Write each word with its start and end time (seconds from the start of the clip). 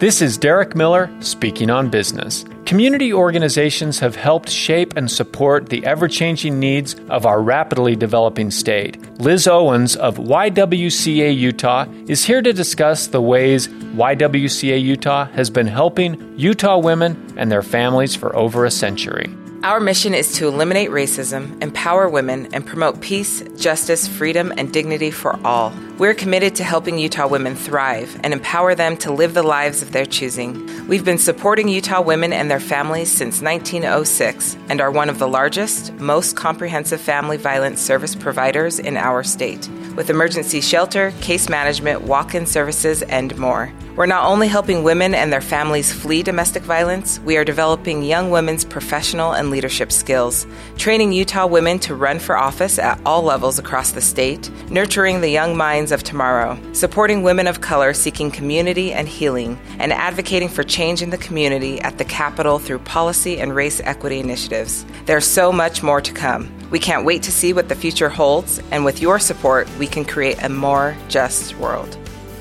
This 0.00 0.20
is 0.20 0.36
Derek 0.36 0.74
Miller 0.74 1.08
speaking 1.20 1.70
on 1.70 1.88
business. 1.88 2.44
Community 2.66 3.12
organizations 3.12 4.00
have 4.00 4.16
helped 4.16 4.50
shape 4.50 4.96
and 4.96 5.08
support 5.08 5.68
the 5.68 5.86
ever 5.86 6.08
changing 6.08 6.58
needs 6.58 6.96
of 7.10 7.26
our 7.26 7.40
rapidly 7.40 7.94
developing 7.94 8.50
state. 8.50 8.98
Liz 9.20 9.46
Owens 9.46 9.94
of 9.94 10.16
YWCA 10.16 11.36
Utah 11.36 11.86
is 12.08 12.24
here 12.24 12.42
to 12.42 12.52
discuss 12.52 13.06
the 13.06 13.22
ways 13.22 13.68
YWCA 13.68 14.82
Utah 14.82 15.26
has 15.26 15.48
been 15.48 15.68
helping 15.68 16.36
Utah 16.36 16.78
women 16.78 17.32
and 17.36 17.50
their 17.50 17.62
families 17.62 18.16
for 18.16 18.34
over 18.34 18.64
a 18.64 18.72
century. 18.72 19.32
Our 19.64 19.80
mission 19.80 20.12
is 20.12 20.34
to 20.34 20.46
eliminate 20.46 20.90
racism, 20.90 21.62
empower 21.62 22.06
women, 22.06 22.52
and 22.52 22.66
promote 22.66 23.00
peace, 23.00 23.42
justice, 23.56 24.06
freedom, 24.06 24.52
and 24.58 24.70
dignity 24.70 25.10
for 25.10 25.40
all. 25.42 25.72
We're 25.96 26.12
committed 26.12 26.54
to 26.56 26.64
helping 26.64 26.98
Utah 26.98 27.28
women 27.28 27.56
thrive 27.56 28.20
and 28.22 28.34
empower 28.34 28.74
them 28.74 28.98
to 28.98 29.10
live 29.10 29.32
the 29.32 29.42
lives 29.42 29.80
of 29.80 29.92
their 29.92 30.04
choosing. 30.04 30.86
We've 30.86 31.04
been 31.04 31.16
supporting 31.16 31.68
Utah 31.68 32.02
women 32.02 32.34
and 32.34 32.50
their 32.50 32.60
families 32.60 33.10
since 33.10 33.40
1906 33.40 34.58
and 34.68 34.82
are 34.82 34.90
one 34.90 35.08
of 35.08 35.18
the 35.18 35.28
largest, 35.28 35.94
most 35.94 36.36
comprehensive 36.36 37.00
family 37.00 37.38
violence 37.38 37.80
service 37.80 38.14
providers 38.14 38.78
in 38.78 38.98
our 38.98 39.22
state, 39.22 39.66
with 39.96 40.10
emergency 40.10 40.60
shelter, 40.60 41.10
case 41.22 41.48
management, 41.48 42.02
walk 42.02 42.34
in 42.34 42.44
services, 42.44 43.00
and 43.04 43.34
more. 43.38 43.72
We're 43.96 44.06
not 44.06 44.26
only 44.26 44.48
helping 44.48 44.82
women 44.82 45.14
and 45.14 45.32
their 45.32 45.40
families 45.40 45.92
flee 45.92 46.24
domestic 46.24 46.64
violence, 46.64 47.20
we 47.20 47.36
are 47.36 47.44
developing 47.44 48.02
young 48.02 48.30
women's 48.30 48.64
professional 48.64 49.32
and 49.32 49.50
leadership 49.54 49.92
skills, 49.92 50.46
training 50.76 51.12
Utah 51.12 51.46
women 51.46 51.78
to 51.78 51.94
run 51.94 52.18
for 52.18 52.36
office 52.36 52.76
at 52.76 53.00
all 53.06 53.22
levels 53.22 53.60
across 53.60 53.92
the 53.92 54.00
state, 54.00 54.50
nurturing 54.68 55.20
the 55.20 55.30
young 55.30 55.56
minds 55.56 55.92
of 55.92 56.02
tomorrow, 56.02 56.58
supporting 56.72 57.22
women 57.22 57.46
of 57.46 57.60
color 57.60 57.94
seeking 57.94 58.32
community 58.32 58.92
and 58.92 59.06
healing, 59.06 59.56
and 59.78 59.92
advocating 59.92 60.48
for 60.48 60.64
change 60.64 61.02
in 61.02 61.10
the 61.10 61.24
community 61.26 61.80
at 61.82 61.98
the 61.98 62.04
Capitol 62.04 62.58
through 62.58 62.80
policy 62.80 63.38
and 63.38 63.54
race 63.54 63.80
equity 63.84 64.18
initiatives. 64.18 64.84
There's 65.06 65.26
so 65.26 65.52
much 65.52 65.84
more 65.84 66.00
to 66.00 66.12
come. 66.12 66.50
We 66.70 66.80
can't 66.80 67.04
wait 67.04 67.22
to 67.22 67.30
see 67.30 67.52
what 67.52 67.68
the 67.68 67.76
future 67.76 68.08
holds, 68.08 68.60
and 68.72 68.84
with 68.84 69.00
your 69.00 69.20
support, 69.20 69.68
we 69.78 69.86
can 69.86 70.04
create 70.04 70.42
a 70.42 70.48
more 70.48 70.96
just 71.08 71.54
world. 71.58 71.96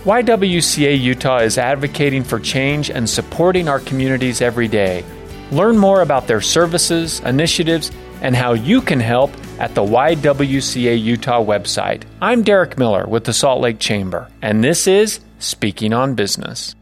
YWCA 0.06 1.00
Utah 1.00 1.38
is 1.38 1.58
advocating 1.58 2.26
for 2.26 2.38
change 2.40 2.90
and 2.90 3.10
supporting 3.10 3.70
our 3.70 3.80
communities 3.80 4.42
every 4.42 4.68
day. 4.68 5.06
Learn 5.54 5.78
more 5.78 6.02
about 6.02 6.26
their 6.26 6.42
services, 6.42 7.20
initiatives, 7.20 7.92
and 8.24 8.36
how 8.36 8.54
you 8.54 8.82
can 8.82 9.00
help 9.00 9.32
at 9.60 9.76
the 9.76 9.84
YWCA 9.84 11.00
Utah 11.00 11.46
website. 11.46 12.06
I'm 12.20 12.42
Derek 12.42 12.76
Miller 12.80 13.06
with 13.06 13.26
the 13.26 13.34
Salt 13.34 13.62
Lake 13.62 13.78
Chamber, 13.78 14.28
and 14.42 14.64
this 14.64 14.88
is 14.88 15.20
Speaking 15.38 15.94
on 15.94 16.16
Business. 16.16 16.74